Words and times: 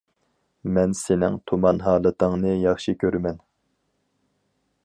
مەن 0.77 0.95
سېنىڭ 0.99 1.37
تۇمان 1.51 1.83
ھالىتىڭنى 1.89 2.57
ياخشى 2.65 2.97
كۆرىمەن. 3.05 3.41